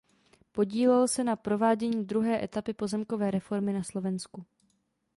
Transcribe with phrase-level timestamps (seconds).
[0.51, 4.45] Podílel se na provádění druhé etapy pozemkové reformy na Slovensku.